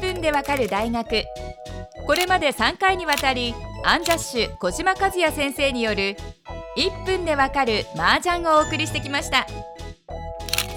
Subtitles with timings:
[0.00, 1.24] 分でわかる大学。
[2.06, 3.54] これまで3回にわたり
[3.84, 6.16] アンジャッシュ小島和也先生による
[6.76, 9.46] 1分でわかる麻雀をお送りしてきました。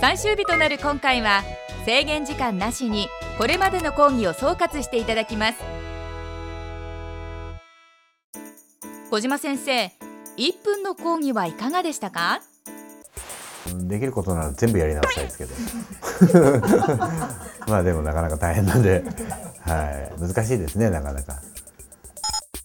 [0.00, 1.42] 最終日となる今回は
[1.86, 3.08] 制限時間なしに
[3.38, 5.58] これまでの講義を総括していただきます。
[9.10, 9.86] 小島先生
[10.36, 12.40] 1分の講義はいかがでしたか？
[13.88, 15.54] できることなら全部やり直したいですけど。
[17.68, 19.04] まあでもなかなか大変なんで、
[19.60, 21.40] はい、難しいですねなかなか、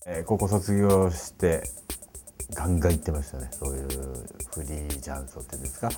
[0.06, 1.70] えー、高校卒業して
[2.54, 3.50] ガンガン行ってましたね。
[3.52, 5.92] そういうフリージャンソっていうんですか。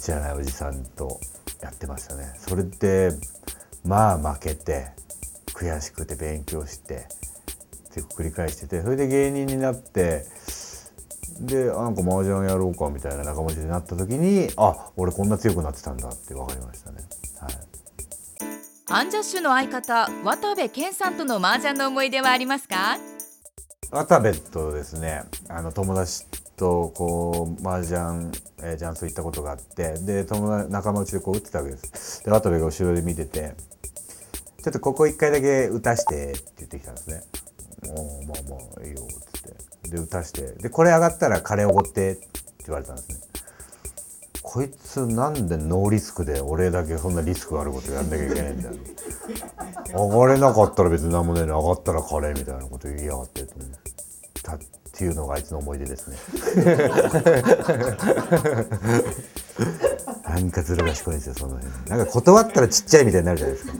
[0.00, 1.18] 知らないおじさんと
[1.60, 2.32] やってましたね。
[2.36, 3.10] それで
[3.84, 4.90] まあ負けて
[5.54, 7.06] 悔しくて勉強して
[8.00, 10.26] って繰り返しててそれで芸人になって
[11.40, 16.98] でなんか麻雀やろうかみたいな仲間内になった時にあ俺こんな強くなってたんだって分かりましたね。
[17.40, 17.52] はい
[18.86, 22.98] アンジャッシュの相方渡部健さんとの麻雀の思い出はありますか？
[23.90, 28.30] 渡部とですねあの友達とこう麻雀、
[28.62, 33.54] えー、ジャンス行ったことがあってで友達仲間内でこう打ってたわけですで渡部が後ろで見てて
[34.62, 37.22] 「ちょっとここ一回だけ打たして」って言ってきたんですね。
[37.90, 39.90] おまあまあいいよ」っつって。
[39.90, 42.28] で打たしてでこれ上がったらカレーおごってって
[42.66, 43.16] 言われたんですね。
[44.42, 48.74] こいつなんでノーリスクで俺だけそんなリスクあることやんなきゃいけないんだよ。
[49.94, 53.68] 上がれなかったら別に何もねえの上がったらカレーみたいなこと言いやがってと思っ
[54.42, 54.58] たっ
[54.92, 56.16] ていうのがあいつの思い出ですね。
[60.28, 61.90] なんかずる賢いんですよその辺。
[61.90, 63.72] なんか断ったらちっちゃいみたいになるじゃないですか。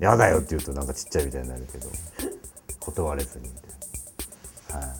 [0.00, 1.88] やだよって言うとなんかちっちゃいみたいになるけど
[2.86, 4.86] 断れずにみたいな。
[4.86, 4.94] は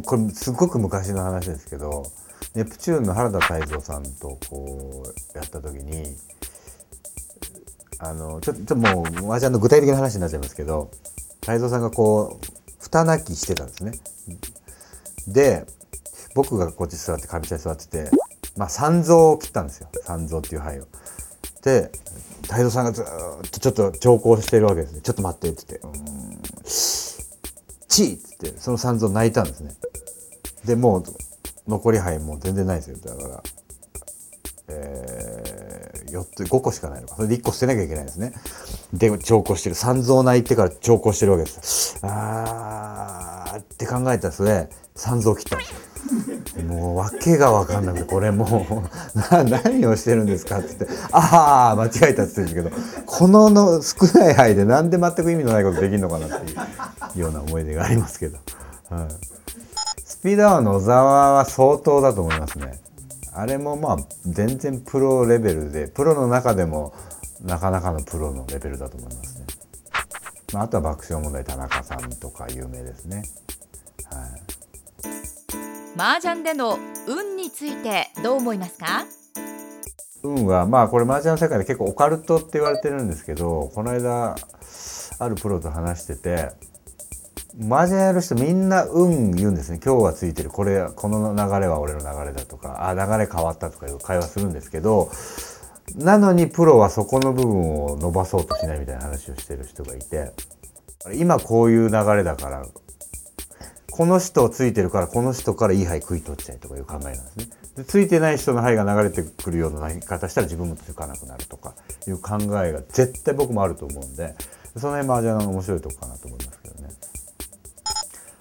[0.00, 2.04] い、これすごく昔の話ですけど
[2.54, 6.16] ネプチューンの原田泰造さんとこうやった時に
[7.98, 10.90] あのちょっともう麻雀の具体的な話になっちゃいますけど
[11.40, 12.46] 泰造さんがこう
[12.80, 13.92] 蓋泣きしてたんですね。
[15.26, 15.66] で
[16.34, 18.10] 僕がこっち座って上茶に座ってて
[18.56, 20.86] まあ三蔵を切ったんですよ三蔵っていう牌を。
[21.62, 21.90] で
[22.42, 23.04] 太蔵さんがずっ
[23.50, 25.00] とちょっと長考してるわけですね。
[25.02, 26.38] ちょっと待ってって言って「うん。
[27.88, 29.74] チー!」っつってその三蔵泣いたんですね。
[30.64, 31.04] でもう
[31.66, 32.96] 残り杯もう全然ないですよ。
[33.04, 33.42] だから
[34.70, 37.16] えー、4つ5個しかないのか。
[37.16, 38.32] それで1個捨てなきゃいけないですね。
[38.92, 39.74] で長考してる。
[39.74, 41.98] 三蔵泣いてから長考してるわけです。
[42.02, 45.87] あーって考えたらそれ三蔵切ったんですよ
[46.62, 48.82] もう訳が分かんなくてこれもう
[49.44, 56.54] 何をしてるんですかって言って「ああ間違えた」って言ってるんですけどこのの少ない範囲でなんで全く意味のないことできるのかなってい
[57.16, 58.38] うような思い出がありますけど、
[58.90, 59.08] はい、
[60.04, 62.80] スピードアワン野沢は相当だと思いますね。
[63.34, 66.92] あれもまあ全然プロレベルでプロの中でも
[67.40, 69.46] なかなかのプロのレベルだと思いますね。
[70.52, 73.22] まあ、あとは爆笑問題田中さんとか有名ですね。
[74.10, 74.57] はい
[75.98, 76.78] 麻雀での
[77.08, 79.04] 運についてどう思いますか？
[80.22, 84.36] 運はまあこれ麻雀の世界で結構オカルトって言われてるんですけどこの間
[85.18, 86.52] あるプロと話してて
[87.68, 89.80] 麻雀やる人みんな運言うんですね。
[89.84, 90.50] 今日はついてる。
[90.50, 95.10] これこの流れは俺の流れだとかあ流れ変わったとかいう会話するんですけど
[95.96, 100.30] なのにプロはそこの部分を伸ばそうとしないみたいな話をしてる人がいて
[101.16, 102.64] 今こういう流れだから
[103.98, 107.46] この人ついてるからこの人からいい牌食い取っちゃいとかいう考えなんですね。
[107.78, 111.74] でついてない人の牌が流れてくるような投げ方したら自分もつかなくなるとか
[112.06, 114.36] いう考えが絶対僕もあると思うんで
[114.76, 116.90] その辺麻雀の面白いとこかなと思いますけどね。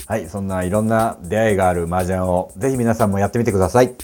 [0.06, 3.96] はい、そんないろんな出会いがある麻雀をぜひ皆さんもやってみてください。